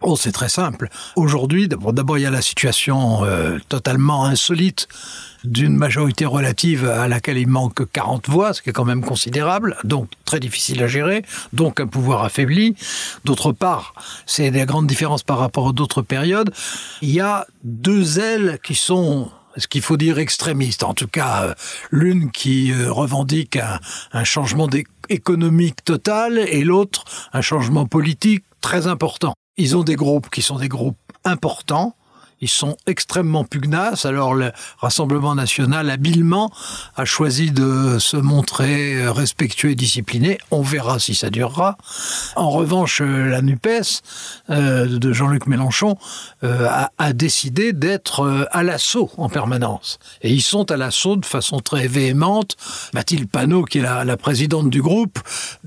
Oh, 0.01 0.15
c'est 0.15 0.31
très 0.31 0.47
simple. 0.47 0.87
Aujourd'hui, 1.17 1.67
d'abord, 1.67 2.17
il 2.17 2.21
y 2.21 2.25
a 2.25 2.29
la 2.29 2.41
situation 2.41 3.25
euh, 3.25 3.57
totalement 3.67 4.23
insolite 4.25 4.87
d'une 5.43 5.75
majorité 5.75 6.25
relative 6.25 6.87
à 6.87 7.09
laquelle 7.09 7.37
il 7.37 7.47
manque 7.47 7.89
40 7.91 8.29
voix, 8.29 8.53
ce 8.53 8.61
qui 8.61 8.69
est 8.69 8.73
quand 8.73 8.85
même 8.85 9.03
considérable, 9.03 9.75
donc 9.83 10.09
très 10.23 10.39
difficile 10.39 10.81
à 10.83 10.87
gérer, 10.87 11.23
donc 11.51 11.81
un 11.81 11.87
pouvoir 11.87 12.23
affaibli. 12.23 12.75
D'autre 13.25 13.51
part, 13.51 13.93
c'est 14.25 14.51
des 14.51 14.65
grandes 14.65 14.87
différences 14.87 15.23
par 15.23 15.37
rapport 15.37 15.69
à 15.69 15.71
d'autres 15.73 16.01
périodes. 16.01 16.53
Il 17.01 17.11
y 17.11 17.19
a 17.19 17.45
deux 17.63 18.19
ailes 18.19 18.59
qui 18.63 18.75
sont 18.75 19.29
ce 19.57 19.67
qu'il 19.67 19.81
faut 19.81 19.97
dire 19.97 20.19
extrémistes, 20.19 20.83
en 20.83 20.93
tout 20.93 21.07
cas 21.07 21.43
euh, 21.43 21.53
l'une 21.91 22.31
qui 22.31 22.71
euh, 22.71 22.89
revendique 22.89 23.57
un 24.13 24.23
changement 24.23 24.69
économique 25.09 25.83
total 25.83 26.37
et 26.37 26.63
l'autre 26.63 27.03
un 27.33 27.41
changement 27.41 27.85
politique 27.85 28.45
très 28.61 28.87
important. 28.87 29.33
Ils 29.59 29.77
ont 29.77 29.83
des 29.83 29.95
groupes 29.95 30.29
qui 30.29 30.41
sont 30.41 30.57
des 30.57 30.69
groupes 30.69 30.97
importants, 31.25 31.95
ils 32.41 32.49
sont 32.49 32.77
extrêmement 32.87 33.43
pugnaces. 33.43 34.05
Alors 34.05 34.33
le 34.33 34.51
Rassemblement 34.77 35.35
national, 35.35 35.89
habilement, 35.89 36.51
a 36.95 37.05
choisi 37.05 37.51
de 37.51 37.97
se 37.99 38.17
montrer 38.17 38.95
euh, 38.95 39.11
respectueux 39.11 39.71
et 39.71 39.75
discipliné. 39.75 40.37
On 40.51 40.61
verra 40.61 40.99
si 40.99 41.15
ça 41.15 41.29
durera. 41.29 41.77
En 42.35 42.49
revanche, 42.49 43.01
euh, 43.01 43.27
la 43.27 43.41
NUPES 43.41 44.01
euh, 44.49 44.85
de 44.87 45.13
Jean-Luc 45.13 45.47
Mélenchon 45.47 45.97
a, 46.41 47.13
décidé 47.13 47.73
d'être 47.73 48.47
à 48.51 48.63
l'assaut 48.63 49.09
en 49.17 49.29
permanence. 49.29 49.99
Et 50.21 50.31
ils 50.31 50.41
sont 50.41 50.71
à 50.71 50.77
l'assaut 50.77 51.15
de 51.15 51.25
façon 51.25 51.59
très 51.59 51.87
véhémente. 51.87 52.55
Mathilde 52.93 53.29
Panot, 53.29 53.65
qui 53.65 53.79
est 53.79 53.81
la 53.81 54.17
présidente 54.17 54.69
du 54.69 54.81
groupe, 54.81 55.19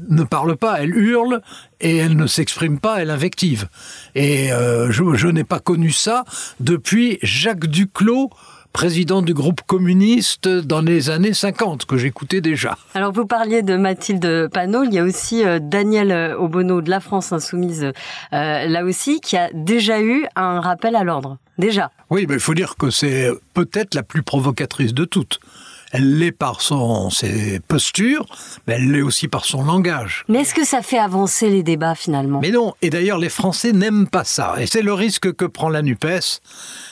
ne 0.09 0.23
parle 0.23 0.57
pas, 0.57 0.81
elle 0.81 0.97
hurle 0.97 1.43
et 1.83 1.97
elle 1.97 2.17
ne 2.17 2.27
s'exprime 2.27 2.79
pas, 2.79 3.03
elle 3.03 3.11
invective. 3.11 3.69
Et 4.15 4.53
euh, 4.53 4.91
je, 4.91 5.15
je 5.15 5.29
n'ai 5.29 5.45
pas 5.45 5.59
connu 5.59 5.91
ça 5.91 6.25
depuis 6.61 7.19
Jacques 7.23 7.67
Duclos, 7.67 8.31
président 8.73 9.21
du 9.21 9.35
groupe 9.35 9.61
communiste 9.67 10.49
dans 10.49 10.81
les 10.81 11.11
années 11.11 11.35
50, 11.35 11.85
que 11.85 11.99
j'écoutais 11.99 12.41
déjà. 12.41 12.79
Alors 12.95 13.13
vous 13.13 13.27
parliez 13.27 13.63
de 13.63 13.77
Mathilde 13.77 14.49
Panot, 14.53 14.85
il 14.85 14.95
y 14.95 14.99
a 14.99 15.05
aussi 15.05 15.45
euh, 15.45 15.59
Daniel 15.61 16.37
Obono 16.39 16.81
de 16.81 16.89
la 16.89 17.01
France 17.01 17.33
Insoumise, 17.33 17.93
euh, 18.33 18.67
là 18.67 18.85
aussi, 18.85 19.21
qui 19.21 19.37
a 19.37 19.51
déjà 19.53 20.01
eu 20.01 20.25
un 20.37 20.61
rappel 20.61 20.97
à 20.97 21.05
l'ordre. 21.05 21.39
Déjà. 21.59 21.91
Oui, 22.09 22.25
mais 22.27 22.35
il 22.35 22.41
faut 22.41 22.55
dire 22.55 22.77
que 22.77 22.91
c'est 22.91 23.31
peut-être 23.53 23.95
la 23.95 24.03
plus 24.03 24.23
provocatrice 24.23 24.95
de 24.95 25.05
toutes. 25.05 25.39
Elle 25.93 26.19
l'est 26.19 26.33
par 26.33 26.63
son, 26.63 27.11
ses 27.11 27.61
postures, 27.61 28.25
mais 28.67 28.75
elle 28.75 28.91
l'est 28.91 29.03
aussi 29.03 29.29
par 29.29 29.45
son 29.45 29.63
langage. 29.63 30.25
Mais 30.29 30.41
est-ce 30.41 30.55
que 30.55 30.65
ça 30.65 30.81
fait 30.81 30.99
avancer 30.99 31.51
les 31.51 31.63
débats 31.63 31.95
finalement? 31.95 32.41
Mais 32.41 32.51
non, 32.51 32.75
et 32.81 32.89
d'ailleurs 32.89 33.19
les 33.19 33.29
Français 33.29 33.73
n'aiment 33.73 34.09
pas 34.09 34.25
ça. 34.25 34.55
Et 34.59 34.67
c'est 34.67 34.81
le 34.83 34.95
risque 34.95 35.33
que 35.35 35.45
prend 35.45 35.69
la 35.69 35.83
NUPES, 35.83 36.41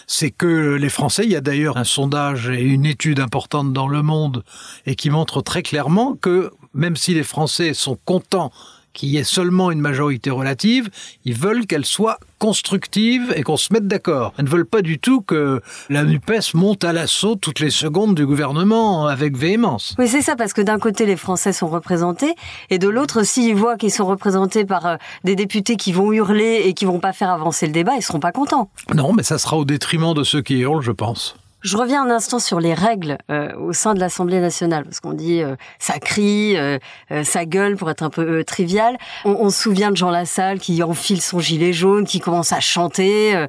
c'est 0.07 0.31
que 0.31 0.75
les 0.75 0.91
Français, 0.91 1.25
il 1.25 1.31
y 1.31 1.37
a 1.37 1.41
d'ailleurs 1.41 1.79
un 1.79 1.85
sondage 1.85 2.51
et 2.51 2.61
une 2.61 2.85
étude 2.85 3.21
importante 3.21 3.73
dans 3.73 3.89
le 3.89 4.03
monde, 4.03 4.45
et 4.85 4.95
qui 4.95 5.09
montre 5.09 5.41
très 5.41 5.63
clairement 5.63 6.15
que 6.15 6.51
même 6.75 6.97
si 6.97 7.15
les 7.15 7.25
Français 7.25 7.75
sont 7.75 7.99
contents 8.05 8.53
qu'il 8.93 9.11
y 9.11 9.19
ait 9.19 9.25
seulement 9.25 9.71
une 9.71 9.81
majorité 9.81 10.31
relative, 10.31 10.91
ils 11.25 11.35
veulent 11.35 11.67
qu'elle 11.67 11.85
soit 11.85 12.19
constructive 12.39 13.33
et 13.37 13.43
qu'on 13.43 13.57
se 13.57 13.73
mette 13.73 13.87
d'accord. 13.87 14.33
Ils 14.39 14.45
ne 14.45 14.49
veulent 14.49 14.67
pas 14.67 14.83
du 14.83 14.99
tout 14.99 15.21
que 15.21 15.61
la 15.91 16.05
NUPES 16.05 16.55
monte 16.55 16.85
à 16.85 16.93
l'assaut 16.93 17.37
toutes 17.37 17.61
les 17.61 17.71
secondes 17.71 18.15
du 18.15 18.27
gouvernement 18.27 19.07
avec 19.07 19.37
véhémence. 19.37 19.95
Oui, 19.99 20.09
c'est 20.09 20.23
ça, 20.23 20.37
parce 20.37 20.53
que 20.53 20.63
d'un 20.63 20.79
côté, 20.79 21.07
les 21.07 21.17
Français 21.17 21.53
sont 21.53 21.69
représentés, 21.69 22.35
et 22.71 22.79
de 22.79 22.89
l'autre, 22.89 23.25
s'ils 23.25 23.55
voient 23.55 23.77
qu'ils 23.77 23.93
sont 23.93 24.07
représentés 24.07 24.65
par 24.65 24.87
euh, 24.87 24.97
des 25.25 25.37
députés 25.37 25.77
qui 25.77 25.93
vont 25.93 26.13
hurler 26.13 26.63
et 26.65 26.75
qui 26.75 26.87
vont 26.87 27.01
pas 27.01 27.13
faire 27.13 27.31
avancer 27.31 27.67
le 27.67 27.73
débat, 27.73 27.93
ils 27.97 28.03
seront 28.03 28.21
pas 28.21 28.33
contents. 28.33 28.71
Non, 28.95 29.13
mais 29.13 29.23
ça 29.23 29.39
sera 29.39 29.57
au 29.57 29.65
détriment 29.65 30.15
de 30.15 30.25
ceux 30.25 30.41
qui 30.41 30.61
hurlent, 30.61 30.83
je 30.83 30.93
pense. 30.93 31.37
Je 31.63 31.77
reviens 31.77 32.03
un 32.03 32.11
instant 32.11 32.39
sur 32.39 32.59
les 32.59 32.73
règles 32.73 33.19
euh, 33.31 33.55
au 33.57 33.73
sein 33.73 33.93
de 33.93 34.01
l'Assemblée 34.01 34.41
nationale, 34.41 34.85
parce 34.85 35.01
qu'on 35.01 35.13
dit 35.13 35.43
euh, 35.43 35.57
ça 35.79 35.99
crie, 35.99 36.57
euh, 36.57 36.79
euh, 37.11 37.23
ça 37.23 37.45
gueule 37.45 37.77
pour 37.77 37.91
être 37.91 38.03
un 38.03 38.09
peu 38.09 38.23
euh, 38.23 38.45
trivial. 38.45 38.97
On, 39.27 39.33
on, 39.33 39.51
se 39.51 39.63
souvient 39.63 39.91
de 39.91 39.97
Jean 39.97 40.11
Lassalle 40.11 40.59
qui 40.59 40.83
enfile 40.83 41.21
son 41.21 41.39
gilet 41.39 41.75
jaune, 41.75 42.07
qui 42.07 42.19
commence 42.21 42.53
à 42.53 42.61
chanter. 42.61 43.37
Euh. 43.37 43.47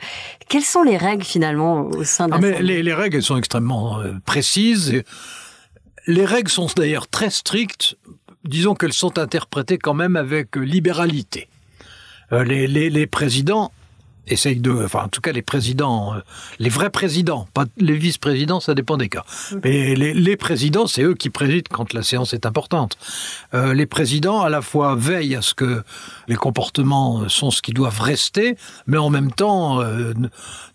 quelles 0.49 0.63
sont 0.63 0.83
les 0.83 0.97
règles 0.97 1.23
finalement 1.23 1.85
au 1.85 2.03
sein 2.03 2.27
de 2.27 2.33
ah, 2.33 2.39
l'Assemblée? 2.39 2.63
les, 2.63 2.83
les 2.83 2.93
règles 2.93 3.17
elles 3.17 3.23
sont 3.23 3.37
extrêmement 3.37 3.99
précises. 4.25 5.03
Les 6.07 6.25
règles 6.25 6.49
sont 6.49 6.67
d'ailleurs 6.75 7.07
très 7.07 7.29
strictes. 7.29 7.95
Disons 8.43 8.73
qu'elles 8.75 8.93
sont 8.93 9.19
interprétées 9.19 9.77
quand 9.77 9.93
même 9.93 10.15
avec 10.15 10.55
libéralité. 10.55 11.47
Les, 12.31 12.65
les, 12.65 12.89
les 12.89 13.07
présidents 13.07 13.71
essayent 14.27 14.59
de, 14.59 14.71
enfin 14.71 15.03
en 15.05 15.07
tout 15.07 15.21
cas 15.21 15.31
les 15.31 15.41
présidents, 15.41 16.13
euh, 16.13 16.19
les 16.59 16.69
vrais 16.69 16.89
présidents, 16.89 17.47
pas 17.53 17.65
les 17.77 17.97
vice-présidents, 17.97 18.59
ça 18.59 18.73
dépend 18.73 18.97
des 18.97 19.09
cas. 19.09 19.23
Mais 19.63 19.95
les, 19.95 20.13
les 20.13 20.37
présidents, 20.37 20.87
c'est 20.87 21.03
eux 21.03 21.15
qui 21.15 21.29
président 21.29 21.67
quand 21.69 21.93
la 21.93 22.03
séance 22.03 22.33
est 22.33 22.45
importante. 22.45 22.97
Euh, 23.53 23.73
les 23.73 23.85
présidents 23.85 24.41
à 24.41 24.49
la 24.49 24.61
fois 24.61 24.95
veillent 24.95 25.35
à 25.35 25.41
ce 25.41 25.53
que 25.53 25.83
les 26.27 26.35
comportements 26.35 27.27
sont 27.29 27.51
ce 27.51 27.61
qui 27.61 27.71
doivent 27.71 28.01
rester, 28.01 28.57
mais 28.87 28.97
en 28.97 29.09
même 29.09 29.31
temps 29.31 29.81
euh, 29.81 30.13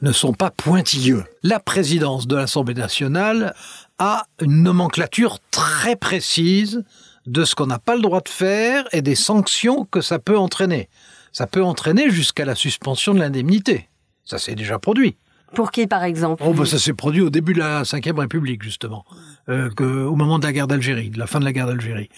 ne 0.02 0.12
sont 0.12 0.32
pas 0.32 0.50
pointilleux. 0.50 1.24
La 1.42 1.60
présidence 1.60 2.26
de 2.26 2.36
l'Assemblée 2.36 2.74
nationale 2.74 3.54
a 3.98 4.24
une 4.40 4.62
nomenclature 4.62 5.38
très 5.50 5.96
précise 5.96 6.84
de 7.26 7.44
ce 7.44 7.54
qu'on 7.54 7.66
n'a 7.66 7.78
pas 7.78 7.96
le 7.96 8.02
droit 8.02 8.20
de 8.20 8.28
faire 8.28 8.84
et 8.92 9.02
des 9.02 9.14
sanctions 9.14 9.84
que 9.84 10.00
ça 10.00 10.18
peut 10.18 10.38
entraîner 10.38 10.88
ça 11.36 11.46
peut 11.46 11.62
entraîner 11.62 12.08
jusqu'à 12.08 12.46
la 12.46 12.54
suspension 12.54 13.12
de 13.12 13.18
l'indemnité. 13.18 13.90
Ça 14.24 14.38
s'est 14.38 14.54
déjà 14.54 14.78
produit. 14.78 15.16
Pour 15.54 15.70
qui, 15.70 15.86
par 15.86 16.02
exemple 16.02 16.42
oh, 16.42 16.54
bah, 16.54 16.64
Ça 16.64 16.78
s'est 16.78 16.94
produit 16.94 17.20
au 17.20 17.28
début 17.28 17.52
de 17.52 17.58
la 17.58 17.82
Ve 17.82 18.18
République, 18.18 18.62
justement, 18.62 19.04
euh, 19.50 19.68
que, 19.68 19.84
au 19.84 20.16
moment 20.16 20.38
de 20.38 20.46
la 20.46 20.54
guerre 20.54 20.66
d'Algérie, 20.66 21.10
de 21.10 21.18
la 21.18 21.26
fin 21.26 21.38
de 21.38 21.44
la 21.44 21.52
guerre 21.52 21.66
d'Algérie. 21.66 22.08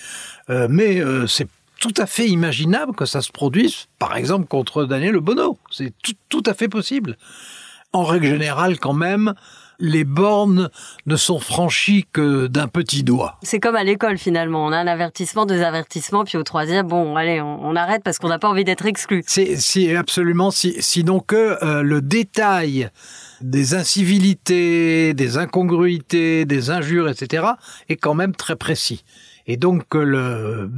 Euh, 0.50 0.68
mais 0.70 1.00
euh, 1.00 1.26
c'est 1.26 1.48
tout 1.80 1.94
à 1.96 2.06
fait 2.06 2.28
imaginable 2.28 2.94
que 2.94 3.06
ça 3.06 3.20
se 3.20 3.32
produise, 3.32 3.86
par 3.98 4.16
exemple, 4.16 4.46
contre 4.46 4.84
Daniel 4.84 5.16
Bono. 5.16 5.58
C'est 5.72 5.92
tout, 6.00 6.14
tout 6.28 6.44
à 6.46 6.54
fait 6.54 6.68
possible. 6.68 7.16
En 7.92 8.04
règle 8.04 8.26
générale, 8.26 8.78
quand 8.78 8.94
même, 8.94 9.34
les 9.78 10.04
bornes 10.04 10.70
ne 11.06 11.16
sont 11.16 11.38
franchies 11.38 12.06
que 12.12 12.46
d'un 12.46 12.68
petit 12.68 13.02
doigt. 13.02 13.38
C'est 13.42 13.60
comme 13.60 13.76
à 13.76 13.84
l'école 13.84 14.18
finalement, 14.18 14.64
on 14.64 14.72
a 14.72 14.78
un 14.78 14.86
avertissement, 14.86 15.46
deux 15.46 15.62
avertissements, 15.62 16.24
puis 16.24 16.36
au 16.38 16.42
troisième, 16.42 16.86
bon, 16.86 17.16
allez, 17.16 17.40
on, 17.40 17.64
on 17.64 17.76
arrête 17.76 18.02
parce 18.02 18.18
qu'on 18.18 18.28
n'a 18.28 18.38
pas 18.38 18.48
envie 18.48 18.64
d'être 18.64 18.86
exclu. 18.86 19.22
C'est 19.26 19.56
si, 19.56 19.94
absolument, 19.94 20.50
si, 20.50 20.76
sinon 20.80 21.20
que 21.20 21.62
euh, 21.64 21.82
le 21.82 22.00
détail 22.00 22.90
des 23.40 23.74
incivilités, 23.74 25.14
des 25.14 25.38
incongruités, 25.38 26.44
des 26.44 26.70
injures, 26.70 27.08
etc., 27.08 27.46
est 27.88 27.96
quand 27.96 28.14
même 28.14 28.34
très 28.34 28.56
précis. 28.56 29.04
Et 29.48 29.56
donc, 29.56 29.94
le, 29.94 30.70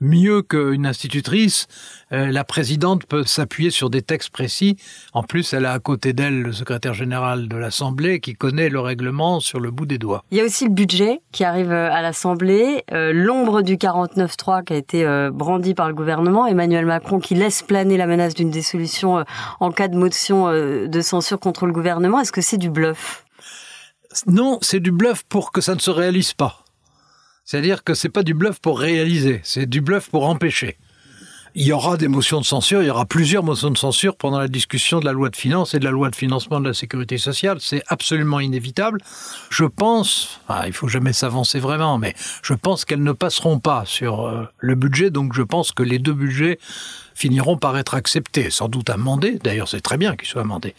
mieux 0.00 0.42
qu'une 0.42 0.86
institutrice, 0.86 1.66
euh, 2.12 2.30
la 2.30 2.44
présidente 2.44 3.06
peut 3.06 3.24
s'appuyer 3.24 3.70
sur 3.70 3.90
des 3.90 4.02
textes 4.02 4.30
précis. 4.30 4.76
En 5.12 5.22
plus, 5.22 5.52
elle 5.52 5.66
a 5.66 5.72
à 5.72 5.78
côté 5.80 6.12
d'elle 6.12 6.42
le 6.42 6.52
secrétaire 6.52 6.94
général 6.94 7.48
de 7.48 7.56
l'Assemblée 7.56 8.20
qui 8.20 8.34
connaît 8.34 8.68
le 8.68 8.80
règlement 8.80 9.40
sur 9.40 9.58
le 9.58 9.70
bout 9.70 9.86
des 9.86 9.98
doigts. 9.98 10.24
Il 10.30 10.38
y 10.38 10.40
a 10.40 10.44
aussi 10.44 10.64
le 10.64 10.70
budget 10.70 11.20
qui 11.32 11.42
arrive 11.42 11.72
à 11.72 12.00
l'Assemblée, 12.02 12.84
euh, 12.92 13.12
l'ombre 13.12 13.62
du 13.62 13.76
49.3 13.76 14.64
qui 14.64 14.72
a 14.74 14.76
été 14.76 15.04
euh, 15.04 15.30
brandi 15.30 15.74
par 15.74 15.88
le 15.88 15.94
gouvernement, 15.94 16.46
Emmanuel 16.46 16.86
Macron 16.86 17.18
qui 17.18 17.34
laisse 17.34 17.62
planer 17.62 17.96
la 17.96 18.06
menace 18.06 18.34
d'une 18.34 18.50
dissolution 18.50 19.18
euh, 19.18 19.22
en 19.60 19.70
cas 19.70 19.88
de 19.88 19.96
motion 19.96 20.48
euh, 20.48 20.86
de 20.86 21.00
censure 21.00 21.40
contre 21.40 21.66
le 21.66 21.72
gouvernement. 21.72 22.20
Est-ce 22.20 22.32
que 22.32 22.40
c'est 22.40 22.58
du 22.58 22.70
bluff? 22.70 23.24
Non, 24.26 24.58
c'est 24.62 24.80
du 24.80 24.90
bluff 24.90 25.22
pour 25.28 25.52
que 25.52 25.60
ça 25.60 25.74
ne 25.74 25.80
se 25.80 25.90
réalise 25.90 26.32
pas. 26.32 26.64
C'est-à-dire 27.48 27.82
que 27.82 27.94
c'est 27.94 28.10
pas 28.10 28.22
du 28.22 28.34
bluff 28.34 28.58
pour 28.60 28.78
réaliser, 28.78 29.40
c'est 29.42 29.64
du 29.64 29.80
bluff 29.80 30.10
pour 30.10 30.28
empêcher. 30.28 30.76
Il 31.54 31.66
y 31.66 31.72
aura 31.72 31.96
des 31.96 32.06
motions 32.06 32.42
de 32.42 32.44
censure, 32.44 32.82
il 32.82 32.88
y 32.88 32.90
aura 32.90 33.06
plusieurs 33.06 33.42
motions 33.42 33.70
de 33.70 33.78
censure 33.78 34.16
pendant 34.16 34.38
la 34.38 34.48
discussion 34.48 35.00
de 35.00 35.06
la 35.06 35.12
loi 35.12 35.30
de 35.30 35.36
finances 35.36 35.72
et 35.72 35.78
de 35.78 35.84
la 35.86 35.90
loi 35.90 36.10
de 36.10 36.14
financement 36.14 36.60
de 36.60 36.68
la 36.68 36.74
sécurité 36.74 37.16
sociale. 37.16 37.56
C'est 37.58 37.82
absolument 37.86 38.38
inévitable. 38.38 39.00
Je 39.48 39.64
pense, 39.64 40.42
ah, 40.50 40.64
il 40.66 40.74
faut 40.74 40.88
jamais 40.88 41.14
s'avancer 41.14 41.58
vraiment, 41.58 41.96
mais 41.96 42.14
je 42.42 42.52
pense 42.52 42.84
qu'elles 42.84 43.02
ne 43.02 43.12
passeront 43.12 43.60
pas 43.60 43.84
sur 43.86 44.26
euh, 44.26 44.44
le 44.58 44.74
budget, 44.74 45.08
donc 45.08 45.32
je 45.32 45.42
pense 45.42 45.72
que 45.72 45.82
les 45.82 45.98
deux 45.98 46.12
budgets 46.12 46.58
finiront 47.18 47.56
par 47.56 47.76
être 47.76 47.94
acceptés, 47.94 48.50
sans 48.50 48.68
doute 48.68 48.90
amendés. 48.90 49.38
D'ailleurs, 49.42 49.68
c'est 49.68 49.80
très 49.80 49.96
bien 49.96 50.14
qu'ils 50.16 50.28
soient 50.28 50.42
amendés 50.42 50.74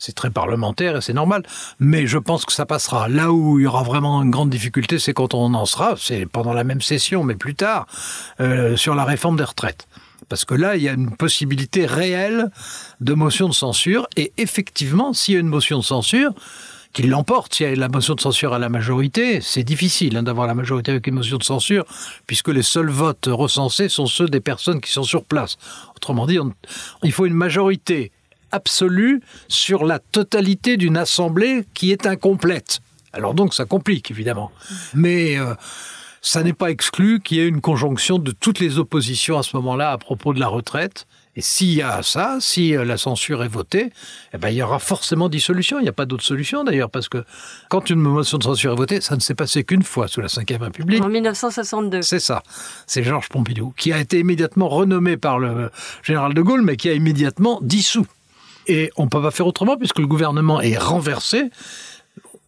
c'est 0.00 0.14
très 0.14 0.30
parlementaire 0.30 0.96
et 0.96 1.00
c'est 1.00 1.12
normal. 1.12 1.44
Mais 1.78 2.06
je 2.06 2.18
pense 2.18 2.44
que 2.44 2.52
ça 2.52 2.66
passera. 2.66 3.08
Là 3.08 3.30
où 3.32 3.60
il 3.60 3.64
y 3.64 3.66
aura 3.66 3.84
vraiment 3.84 4.22
une 4.22 4.30
grande 4.30 4.50
difficulté, 4.50 4.98
c'est 4.98 5.12
quand 5.12 5.34
on 5.34 5.54
en 5.54 5.66
sera, 5.66 5.94
c'est 5.96 6.26
pendant 6.26 6.54
la 6.54 6.64
même 6.64 6.80
session, 6.80 7.22
mais 7.22 7.36
plus 7.36 7.54
tard, 7.54 7.86
euh, 8.40 8.76
sur 8.76 8.94
la 8.94 9.04
réforme 9.04 9.36
des 9.36 9.44
retraites. 9.44 9.86
Parce 10.28 10.44
que 10.44 10.54
là, 10.54 10.76
il 10.76 10.82
y 10.82 10.88
a 10.88 10.92
une 10.92 11.14
possibilité 11.14 11.86
réelle 11.86 12.50
de 13.00 13.14
motion 13.14 13.48
de 13.48 13.54
censure. 13.54 14.06
Et 14.16 14.32
effectivement, 14.38 15.12
s'il 15.12 15.34
y 15.34 15.36
a 15.36 15.40
une 15.40 15.48
motion 15.48 15.78
de 15.78 15.84
censure, 15.84 16.32
qu'il 16.92 17.08
l'emporte, 17.08 17.60
a 17.60 17.74
la 17.74 17.88
motion 17.88 18.14
de 18.14 18.20
censure 18.20 18.52
à 18.52 18.58
la 18.58 18.68
majorité, 18.68 19.40
c'est 19.40 19.62
difficile 19.62 20.16
hein, 20.16 20.22
d'avoir 20.22 20.46
la 20.46 20.54
majorité 20.54 20.90
avec 20.90 21.06
une 21.06 21.14
motion 21.14 21.36
de 21.36 21.44
censure, 21.44 21.84
puisque 22.26 22.48
les 22.48 22.62
seuls 22.62 22.90
votes 22.90 23.28
recensés 23.30 23.88
sont 23.88 24.06
ceux 24.06 24.26
des 24.26 24.40
personnes 24.40 24.80
qui 24.80 24.90
sont 24.90 25.04
sur 25.04 25.24
place. 25.24 25.56
Autrement 25.96 26.26
dit, 26.26 26.38
il 27.02 27.12
faut 27.12 27.26
une 27.26 27.34
majorité 27.34 28.10
absolue 28.52 29.22
sur 29.48 29.84
la 29.84 29.98
totalité 30.00 30.76
d'une 30.76 30.96
assemblée 30.96 31.64
qui 31.74 31.92
est 31.92 32.06
incomplète. 32.06 32.80
Alors 33.12 33.34
donc 33.34 33.54
ça 33.54 33.64
complique 33.64 34.10
évidemment. 34.10 34.50
Mais 34.94 35.38
euh, 35.38 35.54
ça 36.22 36.42
n'est 36.42 36.52
pas 36.52 36.70
exclu 36.70 37.20
qu'il 37.20 37.38
y 37.38 37.40
ait 37.40 37.48
une 37.48 37.60
conjonction 37.60 38.18
de 38.18 38.32
toutes 38.32 38.60
les 38.60 38.78
oppositions 38.78 39.38
à 39.38 39.42
ce 39.42 39.56
moment-là 39.56 39.92
à 39.92 39.98
propos 39.98 40.32
de 40.32 40.40
la 40.40 40.48
retraite 40.48 41.06
Et 41.40 41.42
s'il 41.42 41.72
y 41.72 41.80
a 41.80 42.02
ça, 42.02 42.36
si 42.38 42.76
euh, 42.76 42.84
la 42.84 42.98
censure 42.98 43.42
est 43.42 43.48
votée, 43.48 43.94
eh 44.34 44.36
ben, 44.36 44.50
il 44.50 44.56
y 44.56 44.62
aura 44.62 44.78
forcément 44.78 45.30
dissolution. 45.30 45.78
Il 45.78 45.84
n'y 45.84 45.88
a 45.88 45.92
pas 45.94 46.04
d'autre 46.04 46.22
solution 46.22 46.64
d'ailleurs, 46.64 46.90
parce 46.90 47.08
que 47.08 47.24
quand 47.70 47.88
une 47.88 47.98
motion 47.98 48.36
de 48.36 48.42
censure 48.42 48.74
est 48.74 48.76
votée, 48.76 49.00
ça 49.00 49.14
ne 49.14 49.20
s'est 49.20 49.34
passé 49.34 49.64
qu'une 49.64 49.82
fois 49.82 50.06
sous 50.06 50.20
la 50.20 50.26
Ve 50.26 50.60
République. 50.60 51.02
En 51.02 51.08
1962. 51.08 52.02
C'est 52.02 52.20
ça. 52.20 52.42
C'est 52.86 53.02
Georges 53.02 53.30
Pompidou, 53.30 53.72
qui 53.74 53.90
a 53.90 53.98
été 53.98 54.18
immédiatement 54.18 54.68
renommé 54.68 55.16
par 55.16 55.38
le 55.38 55.70
général 56.02 56.34
de 56.34 56.42
Gaulle, 56.42 56.60
mais 56.60 56.76
qui 56.76 56.90
a 56.90 56.92
immédiatement 56.92 57.58
dissous. 57.62 58.06
Et 58.66 58.90
on 58.98 59.04
ne 59.04 59.08
peut 59.08 59.22
pas 59.22 59.30
faire 59.30 59.46
autrement 59.46 59.78
puisque 59.78 59.98
le 59.98 60.06
gouvernement 60.06 60.60
est 60.60 60.76
renversé 60.76 61.44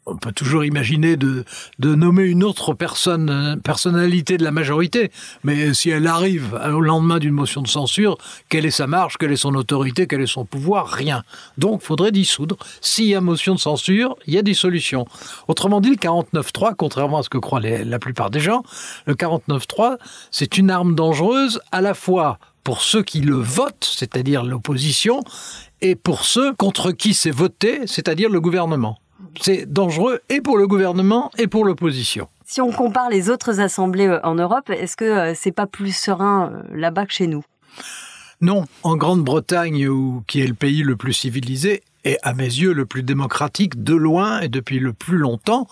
on 0.07 0.17
peut 0.17 0.33
toujours 0.33 0.65
imaginer 0.65 1.17
de, 1.17 1.45
nommer 1.79 2.25
une 2.25 2.43
autre 2.43 2.75
personnalité 2.75 4.37
de 4.37 4.45
la 4.45 4.51
majorité, 4.51 5.13
mais 5.45 5.75
si 5.75 5.91
elle 5.91 6.07
arrive 6.07 6.59
au 6.73 6.81
lendemain 6.81 7.19
d'une 7.19 7.35
motion 7.35 7.63
de 7.63 7.69
censure, 7.69 8.19
quelle 8.49 8.67
est 8.67 8.71
sa 8.71 8.87
marge, 8.87 9.17
quelle 9.17 9.33
est 9.33 9.37
son 9.37 9.55
autorité, 9.55 10.07
quel 10.07 10.21
est 10.21 10.27
son 10.27 10.45
pouvoir? 10.45 10.89
Rien. 10.89 11.23
Donc, 11.59 11.83
faudrait 11.83 12.13
dissoudre. 12.13 12.57
S'il 12.81 13.07
y 13.07 13.15
a 13.15 13.21
motion 13.21 13.55
de 13.55 13.61
censure, 13.61 14.17
il 14.27 14.35
y 14.35 14.39
a 14.39 14.43
dissolution. 14.43 15.07
Autrement 15.47 15.81
dit, 15.81 15.91
le 15.91 15.97
49.3, 15.97 16.75
contrairement 16.77 17.19
à 17.19 17.23
ce 17.23 17.29
que 17.29 17.39
croient 17.39 17.61
la 17.61 17.99
plupart 17.99 18.31
des 18.31 18.41
gens, 18.41 18.65
le 19.07 19.15
49.3, 19.15 19.99
c'est 20.31 20.59
une 20.59 20.71
arme 20.71 20.95
dangereuse 20.95 21.61
à 21.71 21.81
la 21.81 21.95
fois 21.95 22.39
pour 22.65 22.81
ceux 22.81 23.03
qui 23.03 23.21
le 23.21 23.35
votent, 23.35 23.85
c'est-à-dire 23.85 24.45
l'opposition, 24.45 25.25
et 25.81 25.97
pour 25.97 26.25
ceux 26.25 26.55
contre 26.55 26.93
qui 26.93 27.13
c'est 27.13 27.33
voté, 27.33 27.87
c'est-à-dire 27.87 28.29
le 28.29 28.41
gouvernement 28.41 28.99
c'est 29.41 29.71
dangereux 29.71 30.21
et 30.29 30.41
pour 30.41 30.59
le 30.59 30.67
gouvernement 30.67 31.31
et 31.39 31.47
pour 31.47 31.65
l'opposition. 31.65 32.29
Si 32.45 32.61
on 32.61 32.71
compare 32.71 33.09
les 33.09 33.31
autres 33.31 33.61
assemblées 33.61 34.09
euh, 34.09 34.21
en 34.25 34.35
Europe, 34.35 34.69
est-ce 34.69 34.97
que 34.97 35.05
euh, 35.05 35.33
c'est 35.35 35.53
pas 35.53 35.67
plus 35.67 35.97
serein 35.97 36.53
euh, 36.53 36.77
là-bas 36.77 37.07
que 37.07 37.13
chez 37.13 37.27
nous? 37.27 37.43
Non, 38.43 38.65
en 38.83 38.97
Grande-Bretagne, 38.97 39.89
qui 40.27 40.43
est 40.43 40.47
le 40.47 40.55
pays 40.55 40.83
le 40.83 40.97
plus 40.97 41.13
civilisé 41.13 41.83
et 42.05 42.19
à 42.23 42.35
mes 42.35 42.45
yeux 42.45 42.73
le 42.73 42.85
plus 42.85 43.03
démocratique 43.03 43.83
de 43.83 43.95
loin 43.95 44.41
et 44.41 44.49
depuis 44.49 44.81
le 44.81 44.93
plus 44.93 45.17
longtemps, 45.17 45.69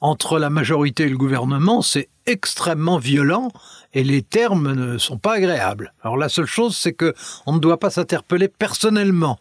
entre 0.00 0.38
la 0.38 0.48
majorité 0.48 1.04
et 1.04 1.08
le 1.08 1.18
gouvernement, 1.18 1.82
c'est 1.82 2.08
extrêmement 2.26 2.98
violent 2.98 3.50
et 3.92 4.04
les 4.04 4.22
termes 4.22 4.72
ne 4.72 4.96
sont 4.96 5.18
pas 5.18 5.34
agréables. 5.34 5.92
Alors 6.02 6.16
la 6.16 6.28
seule 6.28 6.46
chose, 6.46 6.76
c'est 6.76 6.92
que 6.92 7.14
on 7.46 7.52
ne 7.52 7.58
doit 7.58 7.78
pas 7.78 7.90
s'interpeller 7.90 8.48
personnellement 8.48 9.38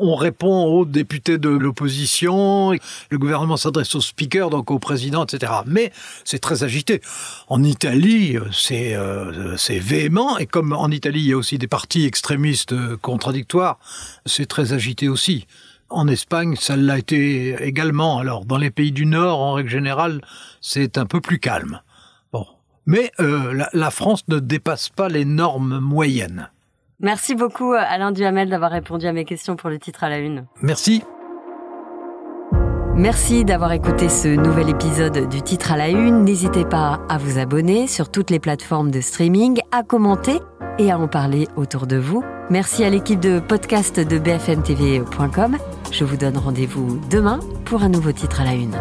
on 0.00 0.16
répond 0.16 0.64
aux 0.64 0.84
députés 0.84 1.38
de 1.38 1.50
l'opposition, 1.50 2.72
le 2.72 3.18
gouvernement 3.18 3.56
s'adresse 3.56 3.94
au 3.94 4.00
speaker, 4.00 4.50
donc 4.50 4.70
au 4.70 4.78
président, 4.78 5.24
etc. 5.24 5.52
Mais 5.66 5.92
c'est 6.24 6.38
très 6.38 6.64
agité. 6.64 7.00
En 7.48 7.62
Italie, 7.62 8.36
c'est 8.50 8.94
euh, 8.94 9.56
véhément, 9.68 10.38
et 10.38 10.46
comme 10.46 10.72
en 10.72 10.88
Italie, 10.88 11.20
il 11.20 11.28
y 11.28 11.32
a 11.32 11.36
aussi 11.36 11.58
des 11.58 11.68
partis 11.68 12.06
extrémistes 12.06 12.74
contradictoires, 12.98 13.78
c'est 14.26 14.46
très 14.46 14.72
agité 14.72 15.08
aussi. 15.08 15.46
En 15.90 16.06
Espagne, 16.08 16.56
ça 16.56 16.76
l'a 16.76 16.98
été 16.98 17.56
également. 17.62 18.18
Alors, 18.18 18.44
dans 18.44 18.58
les 18.58 18.70
pays 18.70 18.92
du 18.92 19.06
Nord, 19.06 19.40
en 19.40 19.54
règle 19.54 19.70
générale, 19.70 20.20
c'est 20.60 20.98
un 20.98 21.06
peu 21.06 21.20
plus 21.20 21.40
calme. 21.40 21.80
Bon. 22.32 22.46
Mais 22.86 23.10
euh, 23.20 23.64
la 23.72 23.90
France 23.90 24.22
ne 24.28 24.38
dépasse 24.38 24.88
pas 24.88 25.08
les 25.08 25.24
normes 25.24 25.80
moyennes. 25.80 26.48
Merci 27.00 27.34
beaucoup 27.34 27.72
Alain 27.72 28.12
Duhamel 28.12 28.50
d'avoir 28.50 28.70
répondu 28.70 29.06
à 29.06 29.12
mes 29.12 29.24
questions 29.24 29.56
pour 29.56 29.70
le 29.70 29.78
titre 29.78 30.04
à 30.04 30.08
la 30.08 30.18
une. 30.18 30.46
Merci. 30.62 31.02
Merci 32.94 33.46
d'avoir 33.46 33.72
écouté 33.72 34.10
ce 34.10 34.28
nouvel 34.28 34.68
épisode 34.68 35.26
du 35.30 35.40
titre 35.40 35.72
à 35.72 35.78
la 35.78 35.88
une. 35.88 36.24
N'hésitez 36.24 36.66
pas 36.66 37.00
à 37.08 37.16
vous 37.16 37.38
abonner 37.38 37.86
sur 37.86 38.10
toutes 38.10 38.28
les 38.28 38.38
plateformes 38.38 38.90
de 38.90 39.00
streaming, 39.00 39.60
à 39.72 39.82
commenter 39.82 40.40
et 40.78 40.90
à 40.90 40.98
en 40.98 41.08
parler 41.08 41.48
autour 41.56 41.86
de 41.86 41.96
vous. 41.96 42.22
Merci 42.50 42.84
à 42.84 42.90
l'équipe 42.90 43.20
de 43.20 43.40
podcast 43.40 43.98
de 43.98 44.18
bfmtv.com. 44.18 45.56
Je 45.90 46.04
vous 46.04 46.16
donne 46.18 46.36
rendez-vous 46.36 47.00
demain 47.10 47.40
pour 47.64 47.82
un 47.82 47.88
nouveau 47.88 48.12
titre 48.12 48.42
à 48.42 48.44
la 48.44 48.52
une. 48.52 48.76